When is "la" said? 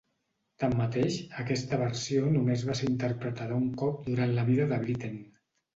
4.41-4.49